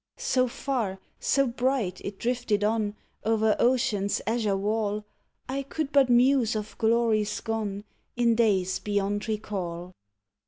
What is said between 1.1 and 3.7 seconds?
so bright, it drifted on O'er